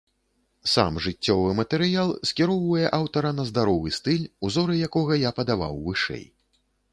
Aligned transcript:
Сам 0.75 0.95
жыццёвы 1.07 1.51
матэрыял 1.59 2.09
скіроўвае 2.29 2.87
аўтара 2.99 3.35
на 3.41 3.45
здаровы 3.51 3.93
стыль, 3.99 4.25
узоры 4.51 4.79
якога 4.89 5.19
я 5.29 5.35
падаваў 5.43 5.79
вышэй. 5.91 6.25